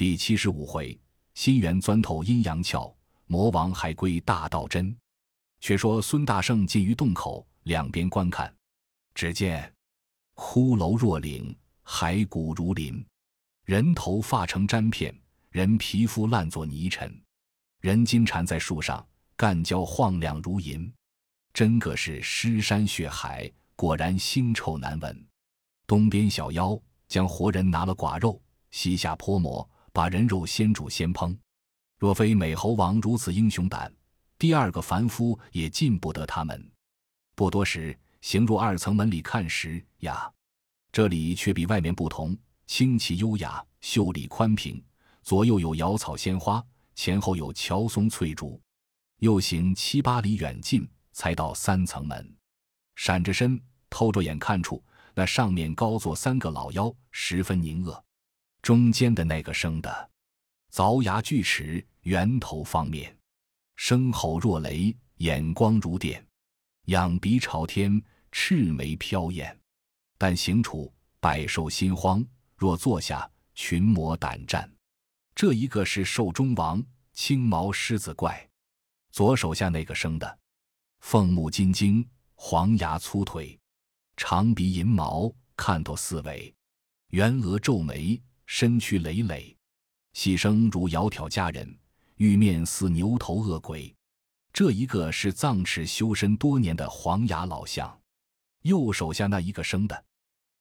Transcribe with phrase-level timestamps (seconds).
[0.00, 0.98] 第七十五回，
[1.34, 2.90] 心猿钻透阴阳窍，
[3.26, 4.96] 魔王还归大道真。
[5.60, 8.50] 却说孙大圣进于洞口，两边观看，
[9.14, 9.70] 只见
[10.36, 13.04] 骷髅若岭，骸骨如林，
[13.66, 15.14] 人头发成毡片，
[15.50, 17.14] 人皮肤烂作泥尘，
[17.82, 19.06] 人筋缠在树上，
[19.36, 20.90] 干焦晃亮如银，
[21.52, 25.26] 真个是尸山血海，果然腥臭难闻。
[25.86, 28.40] 东边小妖将活人拿了剐肉，
[28.70, 29.68] 西下泼魔，
[30.00, 31.36] 把人肉先煮先烹。
[31.98, 33.94] 若非美猴王如此英雄胆，
[34.38, 36.72] 第二个凡夫也进不得他们。
[37.34, 40.32] 不多时，行入二层门里看时，呀，
[40.90, 42.34] 这里却比外面不同，
[42.66, 44.82] 清奇优雅，秀丽宽平，
[45.22, 46.64] 左右有瑶草鲜花，
[46.94, 48.58] 前后有乔松翠竹。
[49.18, 52.34] 又行七八里远近，才到三层门，
[52.96, 54.82] 闪着身，偷着眼看处。
[55.14, 58.02] 那上面高坐三个老妖，十分凝恶。
[58.62, 60.10] 中间的那个生的，
[60.72, 63.16] 凿牙锯齿，圆头方面，
[63.76, 66.24] 声吼若雷，眼光如电，
[66.86, 69.58] 仰鼻朝天，赤眉飘艳。
[70.18, 72.24] 但行处百兽心慌，
[72.56, 74.70] 若坐下，群魔胆战。
[75.34, 76.84] 这一个是兽中王，
[77.14, 78.46] 青毛狮子怪。
[79.10, 80.38] 左手下那个生的，
[81.00, 83.58] 凤目金睛，黄牙粗腿。
[84.16, 86.54] 长鼻银毛，看透四围；
[87.08, 88.20] 圆额皱眉，
[88.52, 89.56] 身躯累累，
[90.12, 91.72] 细声如窈窕佳人，
[92.16, 93.94] 玉面似牛头恶鬼。
[94.52, 97.96] 这一个是藏齿修身多年的黄牙老相。
[98.62, 100.04] 右手下那一个生的，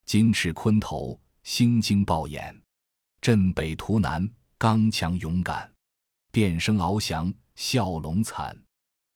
[0.06, 2.56] 金翅昆头，星睛豹眼，
[3.22, 4.30] 镇北图南，
[4.60, 5.70] 刚强勇敢，
[6.32, 8.56] 变声翱翔，笑龙惨，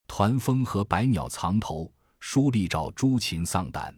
[0.07, 3.95] 团风和百鸟藏头，书立照朱禽丧胆。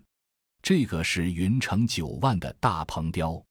[0.61, 3.41] 这个是云城九万的大鹏雕，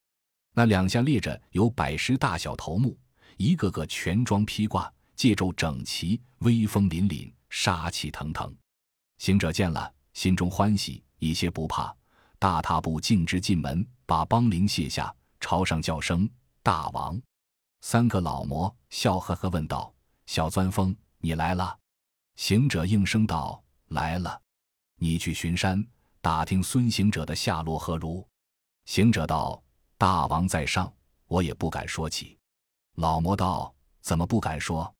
[0.54, 2.96] 那两下列着有百十大小头目，
[3.36, 8.54] 一个个全装披挂，戒胄整齐，威风凛凛，杀气腾腾。
[9.18, 11.94] 行者见了，心中欢喜，一些不怕，
[12.38, 16.28] 大踏步径直进门，把帮铃卸下，朝上叫声
[16.62, 17.20] ：“大王！”
[17.82, 19.92] 三个老魔笑呵呵问道
[20.26, 21.76] ：“小钻风，你来了？”
[22.36, 24.40] 行者应声道：“来了。”
[24.98, 25.84] 你去巡山。
[26.20, 28.26] 打听孙行者的下落何如？
[28.86, 29.62] 行者道
[29.96, 30.92] ：“大王在上，
[31.26, 32.38] 我也不敢说起。”
[32.96, 34.92] 老魔道：“怎么不敢说？”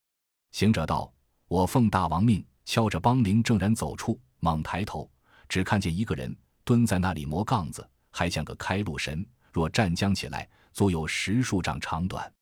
[0.53, 1.13] 行者道
[1.49, 5.11] ：“我奉大王命，敲着梆铃，正然走出，猛抬头，
[5.49, 9.27] 只看见一个人蹲在那里磨杠子，还像个开路神。
[9.53, 12.33] 若站将起来，足有十数丈长短。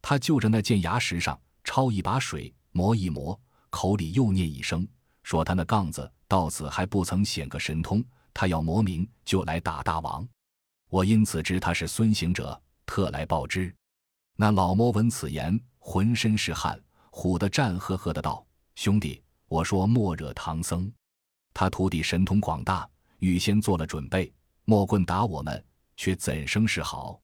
[0.00, 3.38] 他就着那件牙石上抄一把水，磨一磨，
[3.70, 4.86] 口里又念一声，
[5.22, 8.04] 说他那杠子到此还不曾显个神通。
[8.32, 10.26] 他要磨明，就来打大王。
[10.94, 13.74] 我因此知他是孙行者，特来报之。
[14.36, 18.46] 那老魔闻此言，浑身是汗，唬得战呵呵的道
[18.76, 20.88] ：“兄弟，我说莫惹唐僧，
[21.52, 22.88] 他徒弟神通广大，
[23.18, 24.32] 预先做了准备，
[24.66, 25.64] 莫棍打我们，
[25.96, 27.20] 却怎生是好？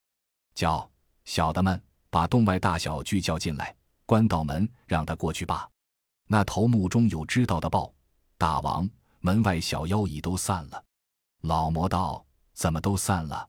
[0.53, 0.91] 叫
[1.25, 1.80] 小的们
[2.10, 3.72] 把洞外大小俱叫进来，
[4.04, 5.70] 关道门，让他过去罢。
[6.26, 7.94] 那头目中有知道的报，
[8.36, 10.84] 大王门外小妖已都散了。”
[11.42, 13.48] 老魔道：“怎么都散了？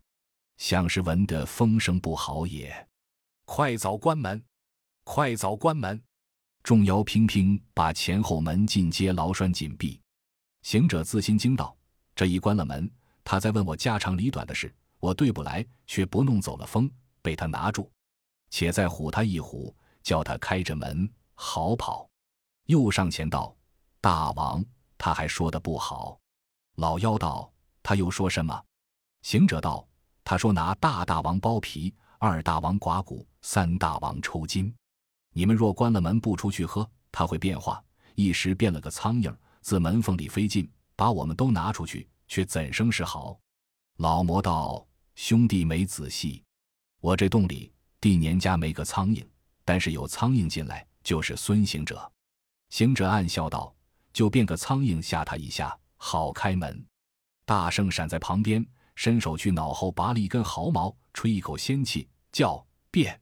[0.62, 2.88] 像是闻得风声不好也。
[3.46, 4.40] 快早关门！
[5.04, 6.00] 快早关门！”
[6.62, 10.00] 众妖乒乒把前后门尽皆牢栓紧闭。
[10.62, 11.76] 行者自心惊道
[12.16, 12.88] ：“这一关了门，
[13.24, 16.88] 他在问我家长里短的事，我对不来，却不弄走了风，
[17.24, 17.92] 被他拿住。
[18.52, 19.74] 且再唬他一唬，
[20.04, 22.08] 叫他开着门好跑。”
[22.70, 23.58] 又上前道
[24.00, 24.64] ：“大王，
[24.96, 26.20] 他还说的不好。”
[26.78, 27.52] 老妖道。
[27.82, 28.64] 他又说什么？
[29.24, 29.88] 行者道
[30.24, 34.74] ：“他说拿大大王剥皮，二大王刮骨，三大王抽筋。
[35.34, 37.84] 你们若关了门不出去喝，他会变化，
[38.16, 43.40] 一时变了个苍蝇，自门缝里飞进，把我们都拿出去，却怎生是好？”
[43.98, 46.44] 老魔道：“兄弟没仔细，
[47.00, 49.26] 我这洞里地年家没个苍蝇，
[49.64, 52.12] 但是有苍蝇进来，就是孙行者。”
[52.70, 53.74] 行者暗笑道
[54.14, 56.84] ：“就变个苍蝇吓他一下，好开门。”
[57.46, 58.66] 大圣闪在旁边，
[59.02, 63.20] 伸手去脑后拔了一根毫毛，吹一口仙气，叫变，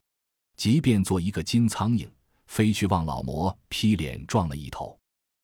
[0.58, 2.06] 即便做一个金苍蝇，
[2.48, 5.00] 飞去望老魔，劈脸撞了一头。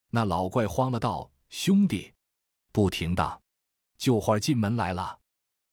[0.10, 2.12] 那老怪慌了，道：“兄弟，
[2.74, 3.42] 不停当，
[3.98, 5.18] 就会进门来了。”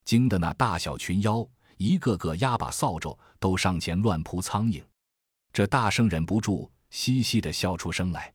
[0.07, 1.45] 惊得那大小群妖
[1.77, 4.81] 一个个压把扫帚，都上前乱扑苍蝇。
[5.53, 8.33] 这大圣忍不住嘻嘻的笑出声来，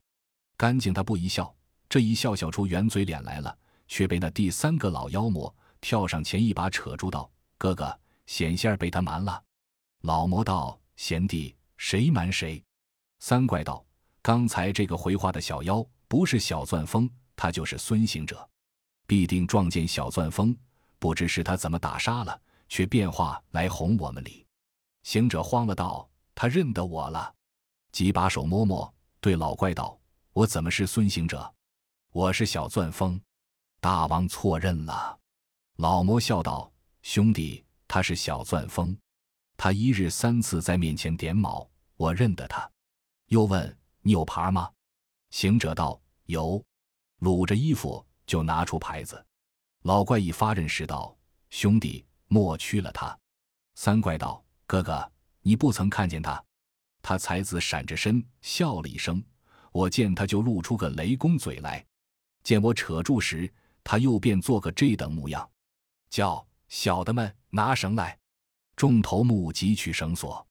[0.58, 1.56] 干净他不一笑，
[1.88, 3.56] 这一笑笑出圆嘴脸来了。
[3.90, 9.42] 却被那第三个老妖魔跳上前一把扯住，道：“哥哥，险些儿被他瞒了。”
[10.02, 12.62] 老魔道：“贤弟，谁瞒谁？”
[13.20, 13.84] 三怪道
[14.22, 18.48] ：“刚才这个回话的小妖，不是小钻风，他就是孙行者，
[19.06, 20.56] 必定撞见小钻风，
[20.98, 24.46] 不知是他怎么打杀了，却变化来哄我们哩。”
[25.02, 27.34] 行者慌了，道：“他认得我了。”
[27.90, 29.98] 几把手摸摸，对老怪道
[30.32, 31.52] ：“我怎么是孙行者？
[32.12, 33.20] 我是小钻风。”
[33.80, 35.17] 大王错认了。
[35.78, 36.68] 老魔笑道
[37.02, 38.96] ：“兄弟，他是小钻风。
[39.56, 42.68] 他一日三次在面前点卯，我认得他。”
[43.30, 44.68] 又问：“你有牌吗？”
[45.30, 46.60] 行者道：“有。”
[47.20, 49.24] 撸着衣服就拿出牌子。
[49.82, 51.16] 老怪一发认识道
[51.50, 53.16] ：“兄弟，莫屈了他。”
[53.76, 54.44] 三怪道。
[54.66, 55.10] 哥哥，
[55.42, 56.44] 你不曾看见他？
[57.02, 59.22] 他才子闪着身笑了一声，
[59.70, 61.86] 我见他就露出个雷公嘴来。
[62.42, 63.50] 见我扯住时，
[63.84, 65.48] 他又变做个这等模样，
[66.10, 68.18] 叫小的们拿绳来。
[68.76, 70.46] 众头目汲取绳索，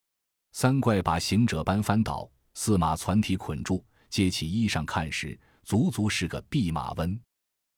[0.52, 7.20] 三怪把行者般翻倒，四马攒体捆住，揭起衣裳看时，足足是个弼马温。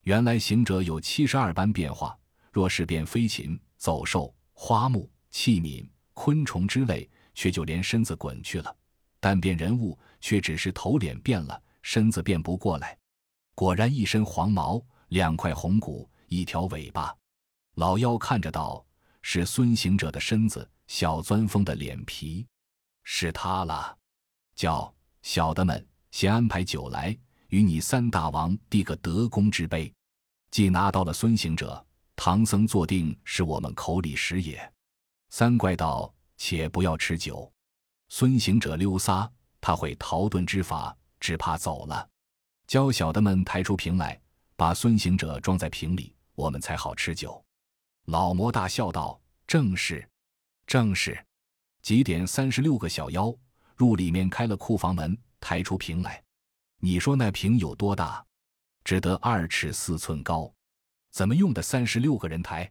[0.03, 2.17] 原来行者有七十二般变化，
[2.51, 5.87] 若是变飞禽、走兽、花木、器皿。
[6.13, 8.75] 昆虫之类，却就连身子滚去了；
[9.21, 12.97] 但变人物，却只是头脸变了，身子变不过来。
[13.55, 17.15] 果然一身黄毛，两块红骨，一条尾巴。
[17.79, 18.85] 老妖看着道
[19.23, 22.45] ：“是孙行者的身子，小钻风的脸皮，
[23.03, 23.97] 是他了。
[24.53, 27.17] 叫小的们先安排酒来，
[27.47, 29.89] 与你三大王递个德功之杯。
[30.51, 31.81] 既拿到了孙行者，
[32.17, 34.73] 唐僧坐定是我们口里食也。”
[35.31, 37.49] 三怪道：“且不要吃酒，
[38.09, 42.09] 孙行者溜撒，他会逃遁之法，只怕走了。
[42.67, 44.19] 教小的们抬出瓶来，
[44.57, 47.41] 把孙行者装在瓶里，我们才好吃酒。”
[48.05, 50.07] 老魔大笑道：“正是，
[50.65, 51.17] 正是。”
[51.81, 53.33] 几点三十六个小妖
[53.75, 56.21] 入里面开了库房门，抬出瓶来。
[56.79, 58.25] 你说那瓶有多大？
[58.83, 60.51] 只得二尺四寸高，
[61.11, 62.69] 怎么用的三十六个人抬？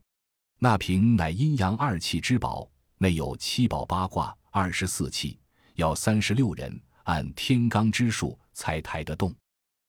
[0.59, 5.39] 那瓶乃阴阳二气之宝，内有七宝八卦二十四气，
[5.75, 9.35] 要三十六人按天罡之数才抬得动。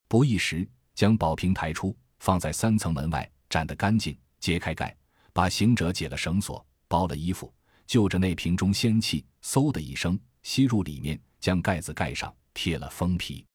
[0.07, 4.95] 不一时，将宝瓶抬出，放在三层门外，斩得干净，揭开盖，
[5.39, 7.49] 把行者解了绳索，包了衣服，
[7.87, 13.45] 就着那瓶中仙气，嗖的一声吸入里面，将盖子盖上，贴了封皮，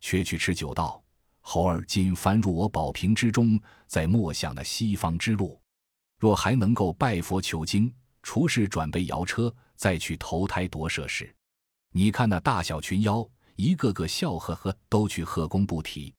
[0.00, 1.04] 却去吃酒道。
[1.42, 5.60] 猴儿今翻入我宝瓶之中，在莫想那西方之路。
[6.18, 7.92] 若还能够拜佛求经，
[8.22, 11.36] 除是转备摇车，再去投胎夺舍时，
[11.92, 16.14] 你看那大小群妖，一个个笑呵呵，都去贺功不提。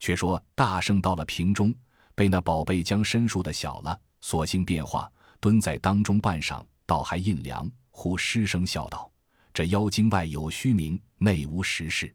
[0.00, 1.74] 却说大圣到了瓶中，
[2.14, 7.70] 被那宝贝将身数的小了，索性变化，蹲在当中半晌，倒还印凉。
[7.90, 9.10] 忽失声笑道
[9.52, 12.14] ：“这妖精外有虚名，内无实事，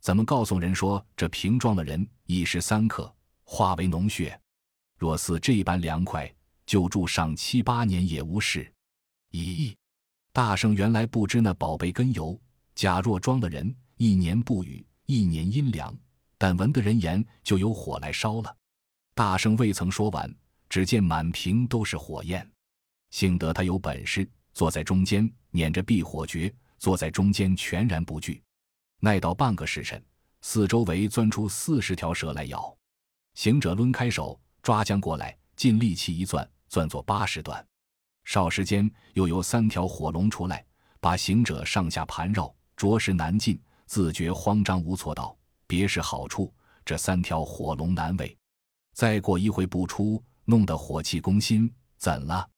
[0.00, 3.14] 怎么告诉人说这瓶装的人一时三刻
[3.44, 4.40] 化为脓血？
[4.96, 6.30] 若似这般凉快。”
[6.68, 8.70] 就住上七八年也无事。
[9.30, 9.74] 咦，
[10.34, 12.38] 大圣原来不知那宝贝根由。
[12.74, 15.96] 假若装了人，一年不雨，一年阴凉，
[16.36, 18.54] 但闻得人言，就有火来烧了。
[19.14, 20.30] 大圣未曾说完，
[20.68, 22.48] 只见满屏都是火焰。
[23.10, 28.42] 幸得他有本事，坐在中间，捻着避火诀，坐在中间全然不惧。
[29.00, 30.04] 耐到半个时辰，
[30.42, 32.76] 四周围钻出四十条蛇来咬。
[33.34, 36.48] 行者抡开手，抓将过来，尽力气一攥。
[36.70, 37.66] 攥作八十段，
[38.24, 40.62] 少时间又有三条火龙出来，
[41.00, 45.34] 把行者上下盘绕，着实难进，自觉慌张无措，道
[45.66, 46.52] ：“别是好处，
[46.84, 48.36] 这三条火龙难为。
[48.92, 52.48] 再过一回不出，弄得火气攻心，怎了？”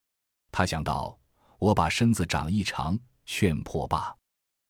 [0.49, 1.19] 他想到
[1.59, 4.15] ：“我把身子长一长，劝破罢。”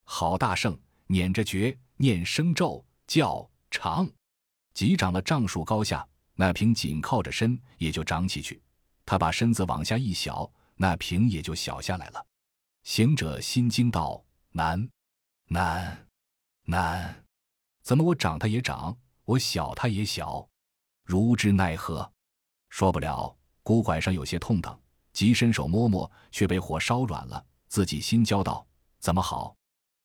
[0.03, 4.09] 好大圣捻着诀念声咒，叫长，
[4.73, 8.61] 即长了丈数高下，那瓶紧靠着身，也就长起去。
[9.05, 12.25] 他把身子往下一小，那瓶也就小下来了。
[12.83, 14.89] 行者心惊道：“难，
[15.47, 16.07] 难，
[16.63, 17.23] 难！
[17.83, 20.47] 怎么我长他也长，我小他也小，
[21.03, 22.11] 如之奈何？
[22.71, 23.37] 说不了。
[23.61, 24.75] 骨拐上有些痛疼，
[25.13, 27.45] 急伸手摸摸，却被火烧软了。
[27.67, 28.65] 自己心焦道：
[28.99, 29.55] 怎么好？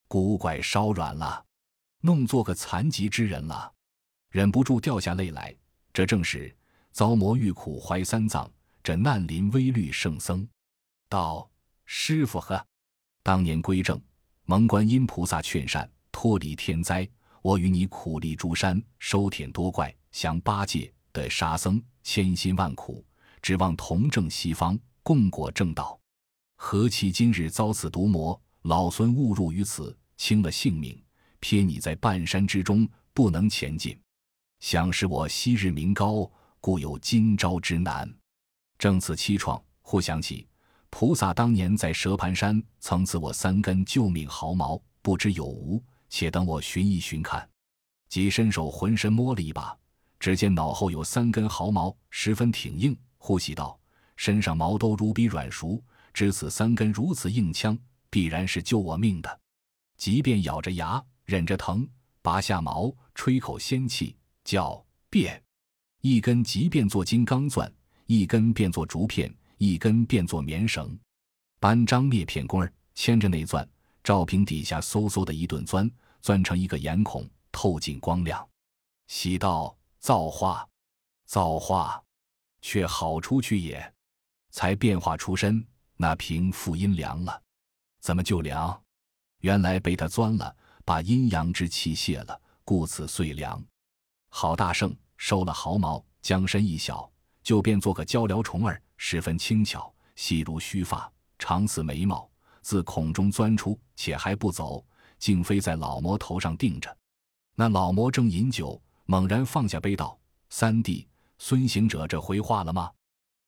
[0.06, 1.42] 骨拐烧软了，
[2.02, 3.72] 弄做个残疾之人了。
[4.28, 5.56] 忍不住掉下泪来。
[5.94, 6.54] 这正是
[6.92, 8.50] 遭魔遇苦怀三藏。”
[8.84, 10.48] 这难临微虑圣僧
[11.08, 11.50] 道
[11.86, 12.64] ：“师傅呵，
[13.24, 14.00] 当年归正，
[14.44, 17.08] 蒙观音菩萨劝善，脱离天灾。
[17.42, 23.04] 我与你苦力诸山，收舔多怪，降八戒，得沙僧，千辛万苦，
[23.42, 25.98] 指望同证西方，共果正道。
[26.54, 30.96] 何其今日遭此毒魔，老孙误入于此，轻了性命，
[31.40, 33.98] 撇你在半山之中，不能前进。
[34.60, 38.08] 想是我昔日名高，故有今朝之难。
[38.78, 40.46] 正此凄怆，忽想起
[40.90, 45.82] 菩萨当年在蛇盘山曾赐我三根救命毫毛，不知有无？
[46.08, 47.46] 且等我寻一寻看。
[48.08, 49.76] 即伸手浑身摸了一把，
[50.18, 52.96] 只见脑后有三根毫毛，十分挺硬。
[53.18, 53.78] 呼吸道
[54.16, 55.82] ：“身上毛都如比软熟，
[56.14, 57.78] 知此三根如此硬枪，
[58.10, 59.40] 必然是救我命的。
[59.96, 61.88] 即便咬着牙，忍着疼，
[62.22, 65.42] 拔下毛，吹口仙气，叫变。
[66.00, 67.70] 一根即便做金刚钻，
[68.06, 70.98] 一根变作竹片，一根变作棉绳。
[71.60, 73.68] 搬张灭片棍儿，牵着那钻，
[74.02, 78.46] 照屏底下嗖嗖的一顿钻，钻成一个眼孔。”透进光亮，
[79.06, 79.75] 喜道
[80.06, 80.64] 造化，
[81.24, 82.00] 造化，
[82.60, 83.92] 却好出去也。
[84.52, 87.42] 才变化出身，那瓶复阴凉了。
[88.00, 88.80] 怎么就凉？
[89.40, 93.60] 原来被他钻了，把阴阳之气泄了，故此遂凉。
[94.28, 97.10] 郝大圣收了毫毛，将身一小，
[97.42, 102.30] 就变做个鹪鹩虫儿，十分轻巧，细如须发，长似眉毛，
[102.62, 104.86] 自孔中钻出，且还不走，
[105.18, 106.96] 竟飞在老魔头上定着。
[107.56, 110.18] 那老魔正饮酒，猛然放下杯道
[110.50, 111.08] ：“三弟，
[111.38, 112.90] 孙行者这回话了吗？”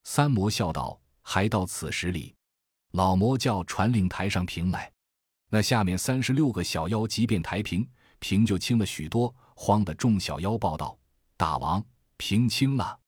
[0.05, 2.35] 三魔笑道：“还到此时里。”
[2.93, 4.91] 老魔叫传令抬上瓶来。
[5.51, 7.87] 那下面三十六个小妖即便抬瓶，
[8.19, 10.97] 瓶就轻了许多，慌得众小妖报道
[11.37, 11.85] ：“大王，
[12.17, 12.99] 瓶轻了。”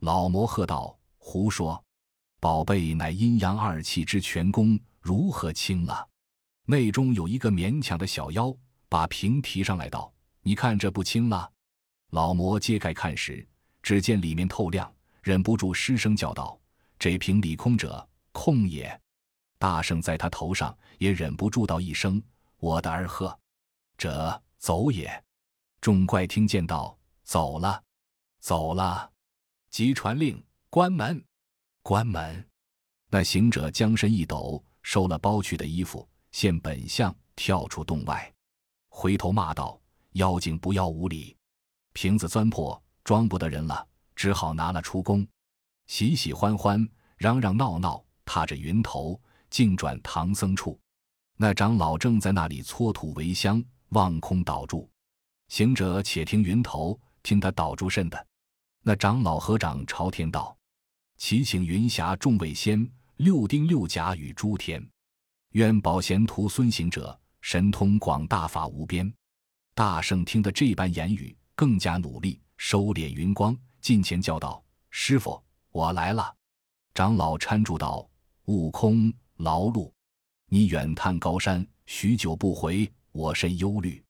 [0.00, 1.82] 老魔喝道：“胡说！
[2.40, 6.08] 宝贝乃阴阳二气之全功，如何轻了？”
[6.64, 8.54] 内中有一个勉强的小妖，
[8.88, 10.12] 把瓶提上来道。
[10.42, 11.50] 你看这不轻了，
[12.10, 13.46] 老魔揭开看时，
[13.82, 16.58] 只见里面透亮，忍不住失声叫道
[16.98, 19.00] ：“这瓶里空者，空也！”
[19.58, 22.22] 大圣在他头上也忍不住道一声
[22.58, 23.38] ：“我的儿呵，
[23.96, 25.24] 这走也！”
[25.80, 27.82] 众怪听见道：“走了，
[28.40, 29.10] 走了！”
[29.70, 31.24] 即传令关门，
[31.82, 32.44] 关门。
[33.08, 38.32] 那行者将身一抖，收了包去的衣服，现本相，跳出洞外，
[38.88, 39.80] 回头骂道。
[40.14, 41.36] 妖精不要无礼，
[41.92, 45.26] 瓶子钻破，装不得人了，只好拿了出宫，
[45.86, 49.20] 喜喜欢欢，嚷嚷闹闹，踏着云头，
[49.50, 50.78] 径转唐僧处。
[51.36, 54.88] 那长老正在那里搓土为香，望空祷住。
[55.48, 58.26] 行者且听云头，听他祷住甚的。
[58.82, 60.56] 那长老合掌朝天道
[61.18, 64.86] ：“祈请云霞众位仙，六丁六甲与诸天，
[65.50, 69.12] 愿保贤徒孙行者神通广大，法无边。”
[69.74, 76.34] 大圣听得这般言语，更加努力，收敛云光，近前叫道：“师傅，我来了。”
[76.94, 78.08] 长老搀住道
[78.48, 79.92] ：“悟空，劳碌，
[80.46, 84.02] 你远探高山，许久不回，我甚忧虑。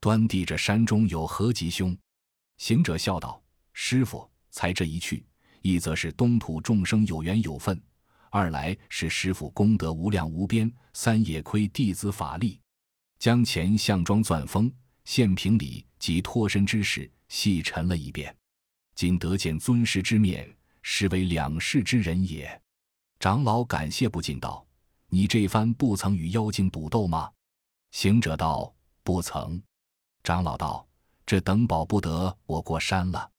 [0.00, 1.96] 端地这山中有何吉凶？”
[2.58, 3.40] 行者笑道
[3.72, 5.24] ：“师傅，才这一去，
[5.62, 7.80] 一则是东土众生有缘有份，
[8.28, 12.60] 二来是师傅功德无量无边，三也亏弟子法力，
[13.20, 14.68] 将前项庄钻风。”
[15.08, 18.36] 现平礼及脱身之事细陈了一遍，
[18.94, 22.60] 今得见尊师之面，实为两世之人也。
[23.18, 24.66] 长老感谢不尽道
[25.08, 27.32] ：“你这番不曾与妖精赌斗吗？”
[27.90, 28.70] 行者道
[29.02, 29.58] ：“不曾。”
[30.22, 30.86] 长老道
[31.24, 33.30] ：“这等保不得我过山了。”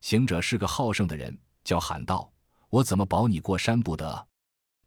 [0.00, 2.32] 行者是个好胜的人，叫喊道
[2.70, 4.26] ：“我怎么保你过山不得？”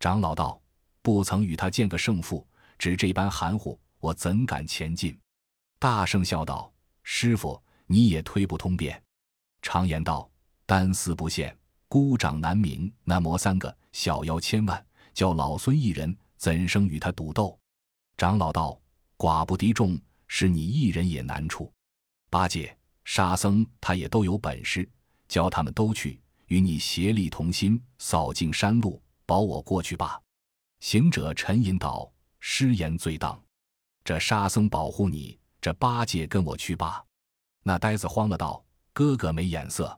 [0.02, 0.60] 长老道
[1.04, 2.44] ：“不曾与他见个胜负，
[2.80, 5.16] 只这般含糊，我怎敢前进？”
[5.84, 6.72] 大声笑道
[7.04, 9.04] ：“师傅，你也推不通便。
[9.62, 10.32] 常言道，
[10.66, 11.54] 单丝不线，
[11.90, 12.90] 孤掌难鸣。
[13.04, 17.60] 那魔三个小妖千万，叫老孙一人怎生与他赌斗？”
[18.16, 18.80] 长老道
[19.20, 21.70] ：“寡不敌众，是你一人也难处。
[22.30, 22.74] 八戒、
[23.04, 24.90] 沙僧他也都有本事，
[25.28, 30.18] 叫他们都去，与你协力同心，扫尽山路，保我过去吧。”
[30.80, 32.10] 行者沉吟道
[32.40, 33.38] ：“失言最当，
[34.06, 37.01] 这沙僧保护你。”这八戒跟我去罢。
[37.63, 39.98] 那呆子慌了，道：“哥哥没眼色，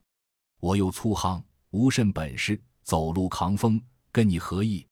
[0.60, 1.42] 我又粗夯，
[1.72, 3.82] 无甚本事，走路扛风，
[4.12, 4.86] 跟你何意？”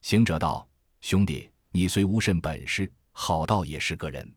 [0.00, 0.64] 行者道
[1.02, 4.32] ：“兄弟，你虽无甚本事，好道也是个人。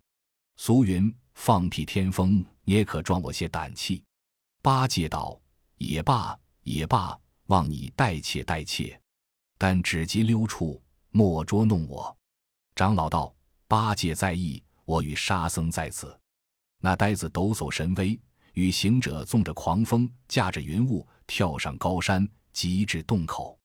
[0.57, 4.03] 俗云放屁天风，也可壮我些胆气。”
[4.63, 5.39] 八戒道
[5.77, 7.15] ：“也罢，也罢，
[7.45, 8.99] 望你待切待切，
[9.59, 12.17] 但只及溜处，莫捉弄我。”
[12.73, 13.35] 长老道
[13.69, 16.17] ：“八戒在意。”我与沙僧在此，
[16.79, 18.19] 那呆子抖擞神威，
[18.53, 23.59] 与行者纵着狂风，驾着云雾，跳上高山，急至洞口。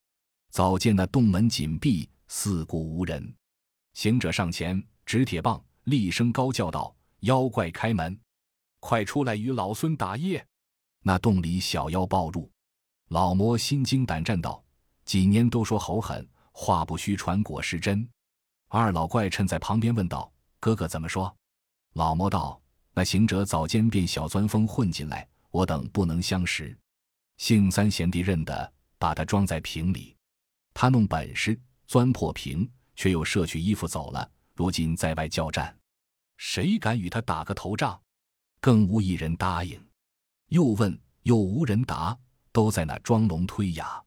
[0.51, 3.33] 早见那洞门紧闭，四顾无人。
[3.93, 8.19] 行者上前执铁棒，厉声高叫道：“妖怪开门，
[8.81, 10.45] 快出来与老孙打夜！”
[11.03, 12.51] 那洞里小妖暴露，
[13.09, 14.65] 老魔心惊胆战道
[15.05, 18.09] ：“几年都说猴狠，话不虚传，果是真。”
[18.69, 21.35] 二老怪趁在旁边问道：“哥哥怎么说？”
[21.95, 22.61] 老魔道
[22.95, 26.79] ：“那行者早间便小钻风混进来，我等不能相识。
[27.39, 30.15] 姓三贤弟认得，把他装在瓶里。
[30.73, 34.31] 他弄本事钻破瓶，却又舍去衣服走了。
[34.55, 35.77] 如今在外叫战，
[36.37, 38.01] 谁敢与他打个头仗？
[38.61, 39.83] 更无一人答应。
[40.49, 42.17] 又问又无人答，
[42.53, 44.01] 都在那装聋推哑。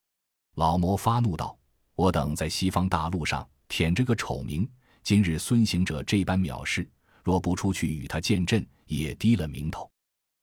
[0.55, 1.57] 老魔发怒道
[1.95, 4.69] ：“我等在西方大陆上。”舔着个丑名，
[5.03, 6.89] 今日孙行者这般藐视，
[7.25, 9.91] 若不出去与他见阵，也低了名头。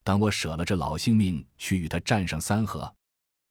[0.04, 2.94] 等我舍了这老性命去与他战上三合，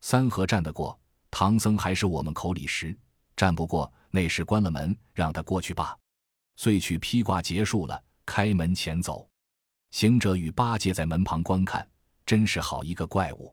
[0.01, 0.97] 三合战得过，
[1.31, 2.95] 唐僧还是我们口里食；
[3.35, 5.97] 战不过，那时关了门，让他过去罢。
[6.57, 9.27] 遂去披挂结束了，开门前走。
[9.89, 11.87] 行者与八戒在门旁观看，
[12.23, 13.51] 真是好一个怪物！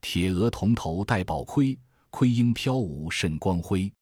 [0.00, 1.76] 铁额铜头戴宝盔，
[2.10, 3.92] 盔缨飘舞甚光辉。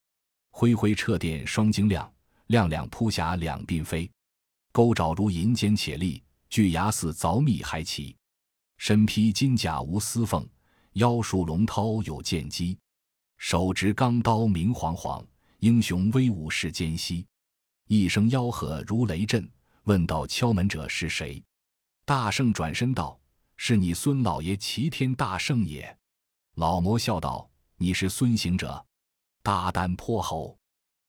[0.51, 2.12] 恢恢掣电双晶亮，
[2.53, 4.09] 亮亮扑霞两鬓飞。
[4.73, 8.15] 钩爪如银尖且利，巨牙似凿密还齐。
[8.77, 10.47] 身披金甲无丝缝，
[10.93, 12.79] 腰束龙绦有剑机。
[13.39, 15.27] 手执钢刀明晃晃，
[15.61, 17.27] 英雄威武是奸细。
[17.89, 19.51] 一声吆喝如雷震，
[19.85, 21.43] 问道：“敲门者是谁？”
[22.05, 23.19] 大圣转身道
[23.57, 25.97] ：“是你孙老爷齐天大圣也。”
[26.57, 28.85] 老魔笑道：“你是孙行者。”
[29.43, 30.55] 大胆泼猴！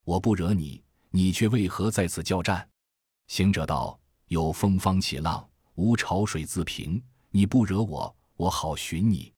[0.06, 0.82] 我不惹你，
[1.16, 2.68] 你却为何在此交战？
[3.28, 7.00] 行者道：“有风方起浪，无潮水自平。
[7.30, 9.32] 你不惹我，我好寻你。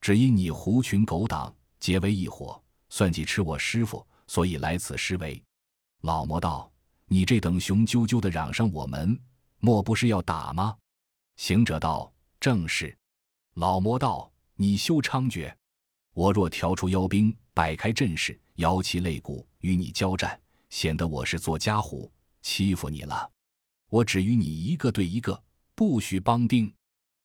[0.00, 5.40] 只因你狐群狗党结为一伙，算计吃我师傅，所以来此施为。”
[6.02, 6.68] 老魔道
[7.06, 9.16] ：“你这等雄赳赳的嚷上我门，
[9.60, 10.76] 莫不是要打吗？”
[11.38, 12.92] 行者道：“正是。”
[13.54, 15.54] 老魔道：“你休猖獗！
[16.14, 20.40] 我若调出妖兵。”摆开阵势，摇旗擂鼓，与你交战，
[20.72, 23.30] 显得我是做家伙，欺负你了。
[23.90, 25.38] 我只与你一个对一个，
[25.74, 26.72] 不许帮丁。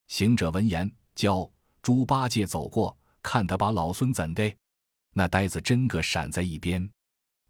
[0.07, 1.49] 行者闻言，叫
[1.81, 4.53] 猪八戒走过，看他把老孙怎的？
[5.13, 6.87] 那呆子真个闪在一边。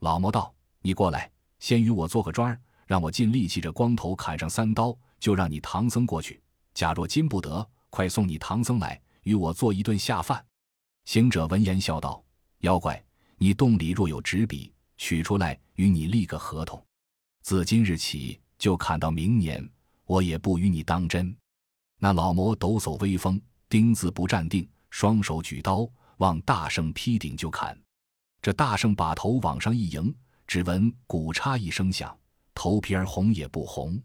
[0.02, 6.40] 老魔道：“你过来，先与我做个砖儿，让我尽力气，这光头砍上三刀，就让你唐僧过去。
[6.76, 10.46] 假若禁不得，快送你唐僧来，与我做一顿下饭。”
[11.06, 12.24] 行者闻言笑道。
[12.60, 13.04] 妖怪，
[13.38, 16.84] 你洞里若有纸笔，取出来与你立个合同。
[17.42, 19.68] 自今日起，就砍到明年，
[20.06, 21.36] 我也不与你当真。
[22.00, 27.80] 那老魔抖擞威风，钉子不站定，双手举刀往大圣劈顶就砍。
[28.42, 30.14] 这大圣把头往上一迎，
[30.46, 32.18] 只闻骨嚓一声响，
[32.54, 34.02] 头皮儿红也不红。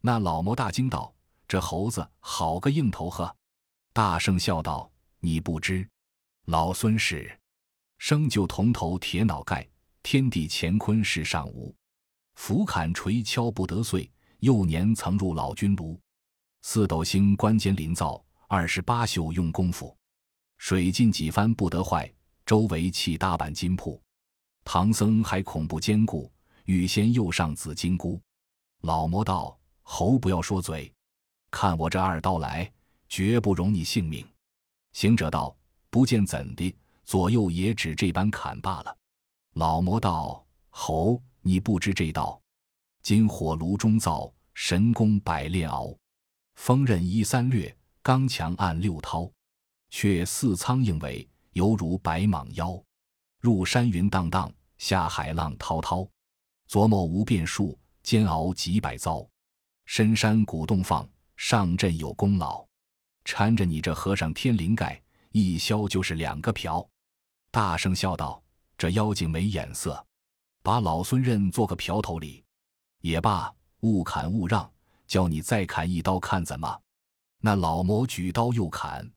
[0.00, 1.14] 那老魔大惊道
[1.48, 3.34] ：“这猴子好个硬头呵！”
[3.92, 5.88] 大圣笑道：“你不知，
[6.46, 7.40] 老孙是。”
[7.98, 9.66] 生就铜头铁脑盖，
[10.04, 11.74] 天地乾坤世上无。
[12.34, 14.08] 斧砍锤敲不得碎，
[14.40, 15.98] 幼年曾入老君炉。
[16.60, 19.96] 四斗星关间临造，二十八宿用功夫。
[20.58, 22.12] 水浸几番不得坏，
[22.44, 24.00] 周围砌大板金铺。
[24.62, 26.30] 唐僧还恐怖坚固，
[26.66, 28.20] 预先又上紫金箍。
[28.82, 30.92] 老魔道：“猴不要说嘴，
[31.50, 32.70] 看我这二刀来，
[33.08, 34.24] 绝不容你性命。”
[34.92, 35.56] 行者道
[35.88, 38.94] ：“不见怎的？”左右也只这般砍罢了。
[39.54, 42.40] 老魔道：“猴，你不知这道，
[43.02, 45.96] 金火炉中造，神功百炼熬。
[46.56, 49.32] 锋刃一三略，刚强按六韬。
[49.90, 52.82] 却似苍蝇尾，犹如白蟒腰。
[53.38, 56.04] 入山云荡荡，下海浪滔滔。
[56.68, 59.24] 琢磨无变数，煎熬几百遭。
[59.86, 62.66] 深山古洞放，上阵有功劳。
[63.24, 66.84] 缠着你这和尚天灵盖，一削就是两个瓢。”
[67.52, 68.42] 大声笑道
[68.76, 70.04] ：“这妖精没眼色，
[70.62, 72.44] 把老孙认做个瓢头里，
[73.00, 74.70] 也罢，勿砍勿让，
[75.06, 76.80] 叫你再砍一刀，看怎么？”
[77.40, 79.08] 那老魔举刀又砍，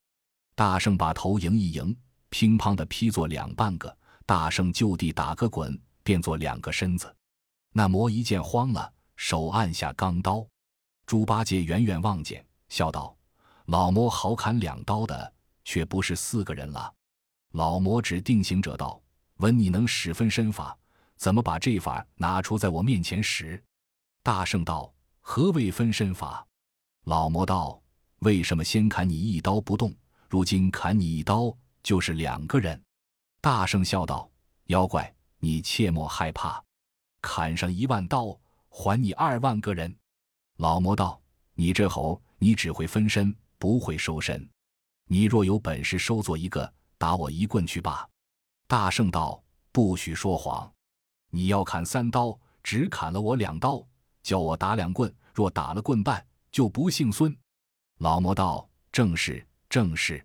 [0.56, 1.96] 大圣把头迎一迎，
[2.30, 3.98] 乒乓的劈作两半个。
[4.26, 7.16] 大圣就地打个滚，变作两个身子。
[7.72, 10.46] 那魔一见慌了，手按下钢刀。
[11.06, 13.16] 猪八戒远远望见，笑道
[13.68, 16.94] ：“老魔好砍两刀的，却不是四个人了。”
[17.56, 19.02] 老魔指定行者道
[19.38, 20.78] ：“闻你能使分身法，
[21.16, 23.62] 怎么把这法拿出在我面前使？”
[24.24, 26.46] 大圣道：“何谓分身法？”
[27.06, 27.82] 老魔道
[28.20, 29.96] ：“为什么先砍你一刀不动，
[30.28, 32.82] 如今砍你一刀就是两个人？”
[33.40, 34.30] 大圣笑道
[34.68, 36.62] ：“妖怪，你切莫害怕，
[37.22, 38.38] 砍上一万刀，
[38.70, 39.96] 还你二万个人。”
[40.58, 41.22] 老魔道
[41.54, 44.50] ：“你这猴，你只会分身，不会收身。
[45.06, 48.06] 你若有本事收做一个，打我一棍去罢。”
[48.70, 50.70] 大圣道：“不许说谎！
[51.30, 53.82] 你要砍三刀，只砍了我两刀，
[54.22, 55.14] 叫我打两棍。
[55.34, 57.34] 若打了棍半，就不姓孙。”
[58.00, 60.22] 老魔道：“正是，正是。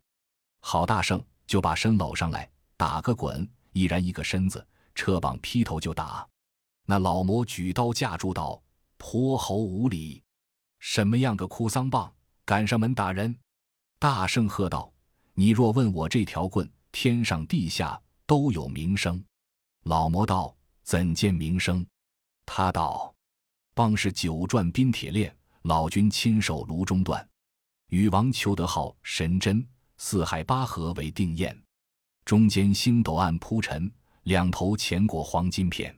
[0.58, 3.48] 好，大圣就把身搂上来，打个滚。
[3.74, 6.28] 一然一个身子，撤膀劈头就打。
[6.84, 8.60] 那老魔举刀架住道
[8.98, 10.20] ：‘泼猴无礼！
[10.80, 12.12] 什么样个哭丧棒，
[12.44, 13.38] 敢上门打人？’
[14.00, 14.92] 大圣喝道
[15.34, 17.96] ：‘你若问我这条棍，天上地下。’”
[18.32, 19.22] 都有名声，
[19.82, 21.86] 老魔道怎见名声？
[22.46, 23.14] 他道
[23.76, 27.28] ：“棒是九转冰铁链，老君亲手炉中断。
[27.88, 29.62] 禹王求得号神针，
[29.98, 31.54] 四海八河为定验。
[32.24, 33.92] 中间星斗暗铺陈，
[34.22, 35.94] 两头钱裹黄金片。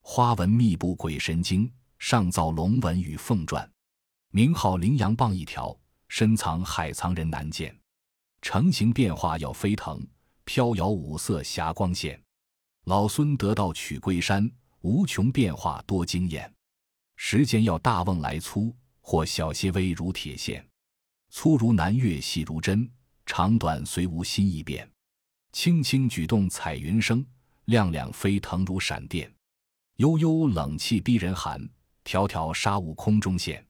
[0.00, 3.68] 花纹密布鬼神经，上造龙纹与凤传。
[4.30, 7.76] 名号羚羊棒一条，深藏海藏人难见。
[8.42, 10.00] 成形变化要飞腾。”
[10.44, 12.22] 飘摇五色霞光线，
[12.84, 14.48] 老孙得道取龟山，
[14.82, 16.52] 无穷变化多惊艳。
[17.16, 20.64] 时间要大瓮来粗，或小些微如铁线，
[21.30, 22.88] 粗如南月，细如针，
[23.24, 24.88] 长短虽无新意变。
[25.52, 27.24] 轻轻举动彩云生，
[27.66, 29.32] 亮亮飞腾如闪电。
[29.96, 31.66] 悠悠冷气逼人寒，
[32.02, 33.64] 条条沙雾空中现。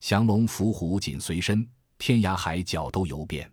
[0.00, 3.50] 降龙伏虎紧随身，天涯海角都游遍。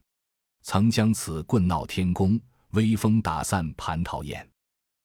[0.61, 2.39] 曾将此棍闹天宫。
[2.73, 4.47] 威风打散蟠桃宴，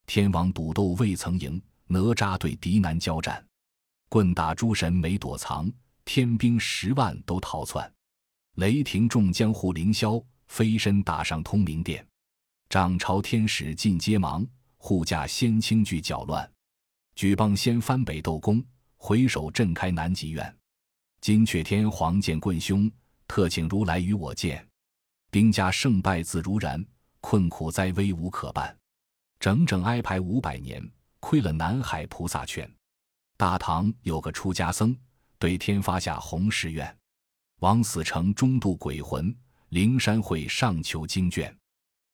[0.07, 3.47] 天王赌斗未曾赢，哪吒对敌难交战，
[4.09, 5.71] 棍打诸神没躲藏，
[6.07, 7.91] 天兵十万都逃窜，
[8.55, 12.07] 雷霆众江湖凌霄，飞身打上通明殿，
[12.71, 14.47] 掌朝天使尽皆忙，
[14.79, 16.51] 护驾仙卿俱搅乱，
[17.17, 18.65] 举棒掀翻北斗宫，
[18.97, 20.57] 回首震开南极院，
[21.21, 22.91] 金阙天皇见棍凶，
[23.27, 24.67] 特请如来与我见，
[25.31, 26.83] 兵家胜败自如然。
[27.21, 28.77] 困苦灾危无可办，
[29.41, 30.83] 整整挨排五百年，
[31.21, 32.71] 亏了南海菩萨劝。
[33.37, 34.97] 大唐有个出家僧，
[35.39, 36.97] 对天发下宏誓愿，
[37.61, 39.35] 往死城中度鬼魂，
[39.69, 41.57] 灵山会上求经卷。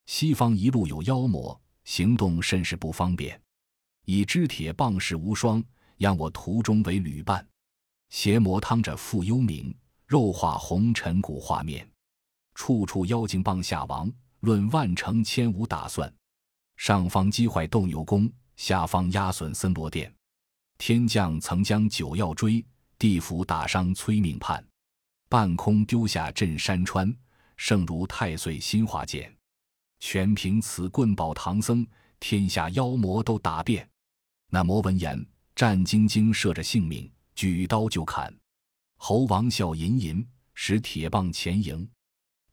[0.06, 3.40] 西方一路有妖魔，行动甚是不方便，
[4.04, 5.64] 以支铁棒式无双，
[5.96, 7.46] 让我途中为旅伴。
[8.10, 9.74] 邪魔趟着复幽冥，
[10.06, 11.90] 肉化红尘古画面，
[12.54, 14.12] 处处妖精棒下亡。
[14.44, 16.12] 论万乘千无打算，
[16.76, 20.14] 上方击坏斗牛宫，下方压损森罗殿。
[20.78, 22.64] 天将曾将九曜追，
[22.98, 24.64] 地府打伤催命判。
[25.28, 27.12] 半空丢下镇山川，
[27.56, 29.34] 胜如太岁新化剑。
[30.00, 31.86] 全凭此棍保唐僧，
[32.20, 33.88] 天下妖魔都打遍。
[34.50, 35.26] 那魔闻言，
[35.56, 38.32] 战兢兢，射着性命，举刀就砍。
[38.96, 41.88] 猴王笑吟吟，使铁棒前迎。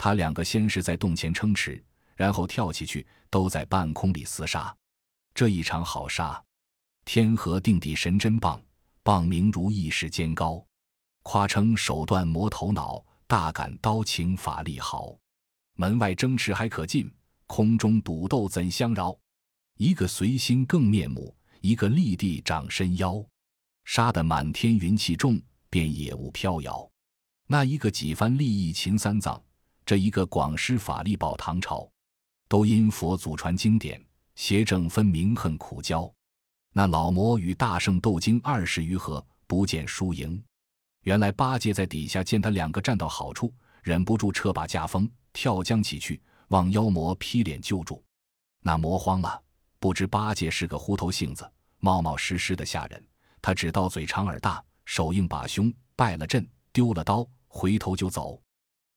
[0.03, 1.79] 他两个先是在洞前撑持，
[2.15, 4.75] 然后跳起去，都在半空里厮杀。
[5.31, 6.43] 这一场好杀！
[7.05, 8.59] 天河定地神针棒，
[9.03, 10.65] 棒名如意世间高。
[11.21, 15.15] 夸称手段磨头脑，大感刀情法力好。
[15.75, 17.07] 门外争持还可进，
[17.45, 19.15] 空中赌斗怎相饶？
[19.77, 23.23] 一个随心更面目，一个立地长身腰。
[23.85, 26.89] 杀得满天云气重，便野雾飘摇。
[27.45, 29.39] 那一个几番利益秦三藏。
[29.85, 31.89] 这一个广施法力保唐朝，
[32.47, 34.03] 都因佛祖传经典，
[34.35, 36.11] 邪正分明恨苦交。
[36.73, 40.41] 那老魔与大圣斗经二十余合，不见输赢。
[41.01, 48.03] 原来八戒在底下见他两个站到好处，忍不住撤把架风，跳江起去，望妖魔劈脸救助。
[48.61, 49.41] 那魔慌了，
[49.79, 53.03] 不知八戒是个虎头性子，冒冒失失的下人。
[53.41, 58.39] 他只道嘴长耳大，手硬把胸，败了阵，丢了刀，回头就走。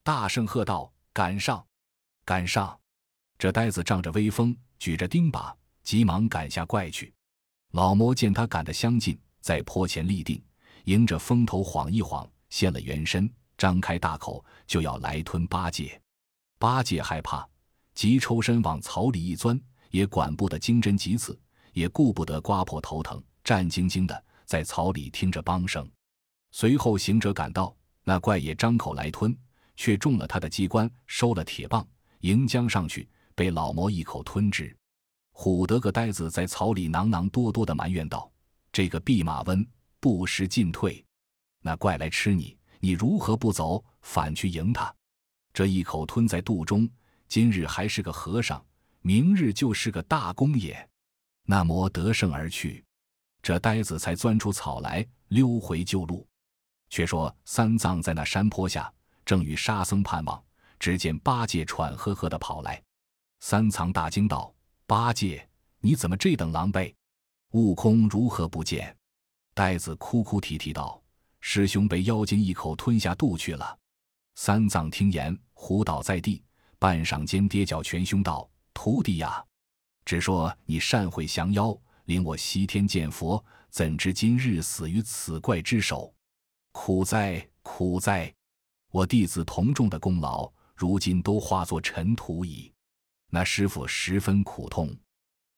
[0.05, 1.67] 大圣喝道：“赶上，
[2.27, 2.79] 赶上！”
[3.39, 5.51] 这呆子仗着威风，举着钉耙，
[5.83, 7.11] 急忙赶下怪去。
[7.71, 10.45] 老魔见他赶得相近，在坡前立定，
[10.85, 15.99] 迎着风头晃一晃，现了原身，张开大口就要来吞八戒。
[16.59, 17.49] 八戒害怕，
[17.95, 21.41] 急抽身往草里一钻，也管不得经针几刺，
[21.73, 25.91] 也顾不得刮破头疼，战兢兢的在草里听着梆声。
[26.51, 29.35] 随后行者赶到，那怪也张口来吞。
[29.77, 31.87] 却中了他的机关，收了铁棒，
[32.21, 34.75] 迎将上去，被老魔一口吞之。
[35.33, 38.31] 唬得个呆子在草里囔囔多多的埋怨道
[38.71, 39.67] ：“这个弼马温
[39.99, 41.05] 不识进退，
[41.61, 44.95] 那怪来吃你，你如何不走，反去迎他？
[45.53, 46.89] 这一口吞在肚中，
[47.27, 48.65] 今日还是个和尚，
[49.01, 50.89] 明日就是个大公爷。”
[51.47, 52.85] 那魔得胜而去。
[53.43, 56.27] 这呆子才钻出草来，溜回旧路。
[56.89, 58.91] 却说三藏在那山坡下，
[59.25, 60.43] 正与沙僧盼望，
[60.79, 62.83] 只见八戒喘呵呵的跑来。
[63.41, 64.55] 三藏大惊道
[64.87, 65.47] ：“八戒，
[65.81, 66.95] 你怎么这等狼狈？
[67.51, 68.97] 悟空如何不见？”
[69.55, 71.01] 呆子哭哭啼啼道
[71.41, 73.79] ：“师兄被妖精一口吞下肚去了。”
[74.37, 76.43] 三藏听言，胡倒在地，
[76.79, 79.45] 半晌间跌脚拳胸道：“徒弟呀，
[80.05, 86.13] 只说你善会降妖，领我西天见佛，怎知今日死于此怪之手？
[86.73, 88.35] 苦哉苦哉！
[88.95, 92.73] 我弟子同众的功劳，如今都化作尘土矣。”
[93.29, 94.97] 那师傅十分苦痛，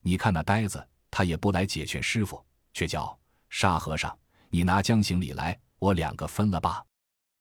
[0.00, 3.14] 你看那呆子，他也不来解劝师傅，却叫
[3.50, 4.18] 沙和尚
[4.48, 6.82] ：“你拿将行李来，我两个分了吧。”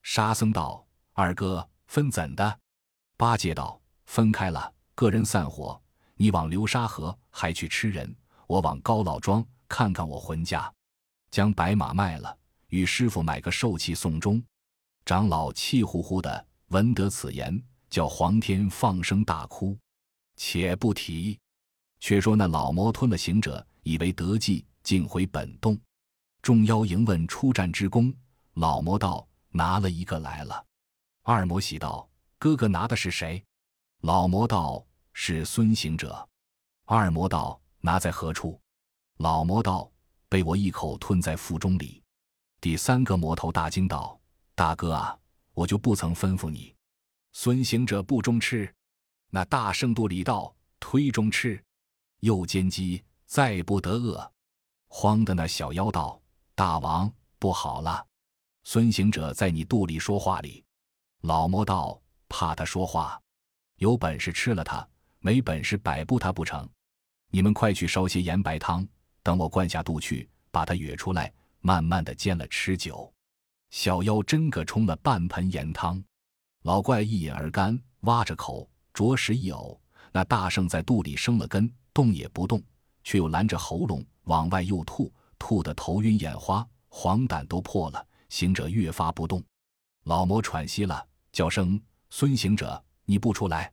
[0.04, 2.60] 沙僧道：“二哥分怎的？”
[3.16, 5.82] 八戒道：“分开了，个人散伙。
[6.16, 8.14] 你往流沙河还去吃人，
[8.48, 10.70] 我往高老庄看看我浑家，
[11.32, 14.44] 将白马卖了，与师傅买个寿器送终。”
[15.06, 19.78] 长老气呼呼的，闻得此言，叫黄天放声大哭。
[20.36, 21.40] 且不提，
[22.00, 25.80] 却说那老魔吞了行者，以为得计，竟回本洞。
[26.42, 28.12] 众妖迎问出战之功，
[28.56, 30.66] 老魔道：“拿了一个来了。”
[31.22, 33.44] 二魔喜道：“哥哥拿的是谁？”
[34.02, 36.28] 老魔道：“是孙行者。”
[36.86, 38.60] 二魔道：“拿在何处？”
[39.18, 39.90] 老魔道
[40.28, 42.02] ：“被我一口吞在腹中里。”
[42.60, 44.20] 第三个魔头大惊道
[44.56, 45.20] ：“大哥啊，
[45.54, 46.74] 我就不曾吩咐你，
[47.34, 48.74] 孙行者不中吃。”
[49.30, 51.62] 那大圣肚里道：“推中吃，
[52.22, 54.32] 又煎鸡，再不得饿。”
[54.88, 56.22] 慌的那小妖道
[56.56, 58.06] ：“大王不好了！
[58.64, 60.64] 孙行者在你肚里说话里。”
[61.24, 63.22] 老魔道：“怕他说话，
[63.76, 64.88] 有本事吃了他，
[65.20, 66.70] 没本事摆布他不成？
[67.30, 68.88] 你们快去烧些盐白汤，
[69.22, 73.12] 等我灌下肚去，把他哕出来，慢慢的煎了吃酒。”
[73.76, 76.02] 小妖真个冲了半盆盐汤，
[76.62, 78.68] 老怪一饮而干，挖着口。
[78.94, 79.78] 着实一呕，
[80.14, 82.64] 那大圣在肚里生了根，动也不动，
[83.04, 88.08] 却又拦着喉咙往外又吐，吐得头晕眼花，黄疸都破了。
[88.30, 89.44] 行者越发不动，
[90.06, 91.78] 老魔喘息了，叫声
[92.10, 93.70] ：“孙行者，你不出来？”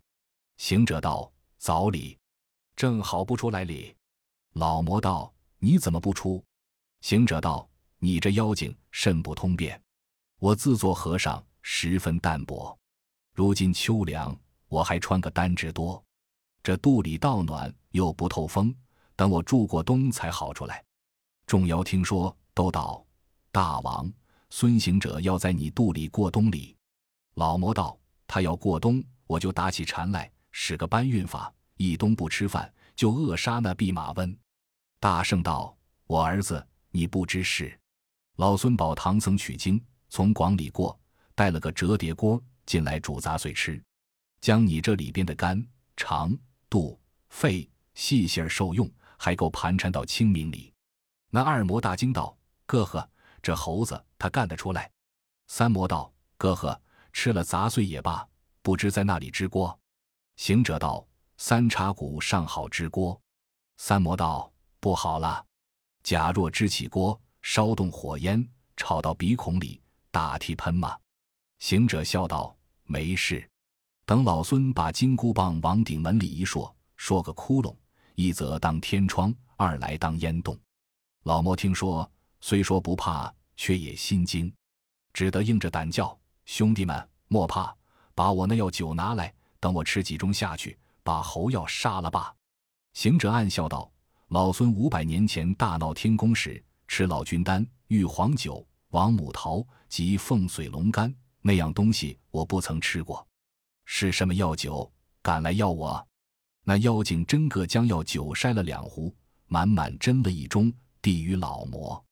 [0.59, 2.19] 行者道：“早礼，
[2.75, 3.95] 正好不出来礼。”
[4.55, 6.45] 老魔道：“你怎么不出？”
[7.03, 9.81] 行者道：“你这妖精甚不通便，
[10.43, 12.77] 我自做和尚，十分淡薄，
[13.33, 16.03] 如今秋凉。”我还穿个单只多，
[16.65, 18.75] 这肚里倒暖又不透风，
[19.15, 20.83] 等我住过冬才好出来。
[21.47, 23.07] 众妖听说，都道
[23.53, 24.13] ：“大王，
[24.51, 26.77] 孙行者要在你肚里过冬里。”
[27.37, 34.37] 老魔道：“他要过冬，我就打起禅来，使个搬运法，一冬不吃饭，就扼杀那弼马温。”
[34.99, 35.77] 大圣道
[36.09, 37.79] ：“我儿子，你不知事。
[38.39, 39.81] 老孙保唐僧取经，
[40.12, 41.01] 从广里过，
[41.35, 43.83] 带了个折叠锅进来煮杂碎吃。”
[44.42, 46.37] 将你这里边的肝、肠、
[46.68, 50.70] 肚、肺细细儿受用，还够盘缠到清明里。
[51.31, 53.09] 那二魔大惊道：“哥呵，
[53.40, 54.90] 这猴子他干得出来？”
[55.48, 56.79] 三魔道：“哥呵，
[57.14, 58.29] 吃了杂碎也罢，
[58.61, 59.81] 不知在那里支锅。”
[60.37, 61.07] 行者道
[61.38, 63.18] ：“三叉骨上好支锅。”
[63.79, 65.42] 三魔道：“不好了，
[66.03, 68.46] 假若支起锅，烧动火焰，
[68.77, 69.81] 炒到鼻孔里，
[70.12, 70.96] 大涕喷嘛。”
[71.59, 73.44] 行者笑道：“没事。”
[74.07, 77.75] 等老孙把金箍棒往顶门里一说，说个窟窿，
[78.14, 80.59] 一则当天窗，二来当烟洞。
[81.22, 82.09] 老魔听说，
[82.40, 84.53] 虽说不怕，却也心惊，
[85.12, 87.75] 只得硬着胆叫：“兄弟们莫怕，
[88.14, 92.35] 把我那药酒拿来，等我吃几盅下去，把猴药杀了吧。”
[92.94, 93.90] 行者暗笑道
[94.29, 103.29] ：“老孙五百年前大闹天宫时，吃老君丹、玉皇酒、王母桃及凤髓龙肝那样东西，我不曾吃过。”
[103.85, 104.91] 是什么药酒？
[105.21, 106.09] 敢来要我？
[106.65, 109.15] 那妖精真个将药酒筛了两壶，
[109.49, 112.03] 满满斟了一盅，递与老魔。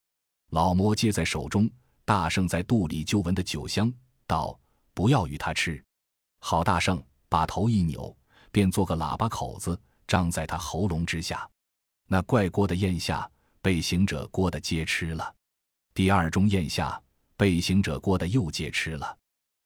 [0.50, 1.70] 老魔接在手中，
[2.04, 3.90] 大圣在肚里就闻的酒香，
[4.26, 4.60] 道
[4.92, 5.82] ：“不要与他吃。”
[6.40, 8.14] 好大圣把头一扭，
[8.52, 11.48] 便做个喇叭口子，张在他喉咙之下。
[12.06, 13.26] 那怪锅的咽下，
[13.62, 15.34] 被行者锅的皆吃了。
[15.94, 17.00] 第二盅咽下，
[17.40, 19.16] 被行者锅的又戒吃了。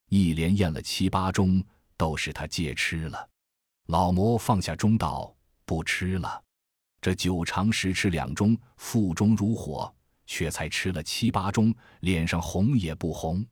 [0.09, 1.61] 一连咽了七八盅。
[1.97, 3.29] 都是他借吃了，
[3.87, 5.33] 老魔放下盅道
[5.65, 6.43] 不吃了。
[7.01, 9.95] 这酒长时吃两盅，腹中如火，
[10.27, 13.47] 却才吃了七八盅，脸上红也不红。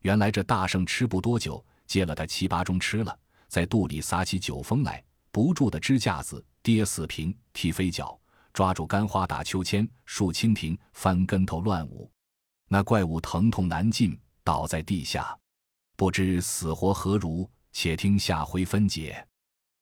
[0.00, 8.18] 原来这大圣吃不多久，借了他七八盅吃了，在肚里撒起酒疯来，不住的支架子、跌四平、踢飞脚，
[8.52, 12.10] 抓住干花打秋千，竖蜻蜓，翻跟头乱舞。
[12.68, 15.38] 那怪物疼痛难禁，倒在地下，
[15.96, 17.48] 不知死活何如。
[17.78, 19.28] 且听下回分解。